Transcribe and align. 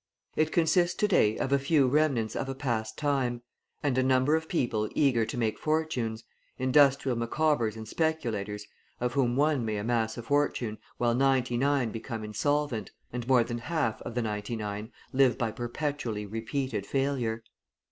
It 0.35 0.51
consists 0.51 0.95
to 0.95 1.07
day 1.07 1.37
of 1.37 1.53
a 1.53 1.59
few 1.59 1.87
remnants 1.87 2.35
of 2.35 2.49
a 2.49 2.55
past 2.55 2.97
time, 2.97 3.43
and 3.83 3.99
a 3.99 4.01
number 4.01 4.35
of 4.35 4.49
people 4.49 4.89
eager 4.95 5.27
to 5.27 5.37
make 5.37 5.59
fortunes, 5.59 6.23
industrial 6.57 7.15
Micawbers 7.19 7.75
and 7.75 7.87
speculators 7.87 8.65
of 8.99 9.13
whom 9.13 9.35
one 9.35 9.63
may 9.63 9.77
amass 9.77 10.17
a 10.17 10.23
fortune, 10.23 10.79
while 10.97 11.13
ninety 11.13 11.55
nine 11.55 11.91
become 11.91 12.23
insolvent, 12.23 12.89
and 13.13 13.27
more 13.27 13.43
than 13.43 13.59
half 13.59 14.01
of 14.01 14.15
the 14.15 14.23
ninety 14.23 14.55
nine 14.55 14.91
live 15.13 15.37
by 15.37 15.51
perpetually 15.51 16.25
repeated 16.25 16.87
failure. 16.87 17.43